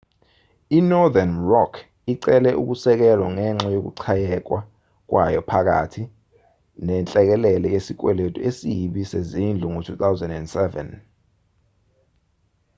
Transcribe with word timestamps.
inorthern 0.77 1.33
rock 1.51 1.73
icele 2.13 2.51
ukusekelwa 2.61 3.27
ngenxa 3.33 3.67
yokuchayeka 3.75 4.57
kwayo 5.09 5.41
phakathi 5.49 6.01
nenhlekelele 6.85 7.67
yesikweletu 7.75 8.39
esibi 8.49 9.01
sezindlu 9.11 9.67
ngo-2007 9.73 10.75